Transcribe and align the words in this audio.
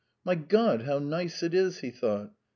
"My 0.25 0.33
God, 0.33 0.81
how 0.81 0.97
nice 0.97 1.43
it 1.43 1.53
is!" 1.53 1.81
he 1.81 1.91
thought. 1.91 2.31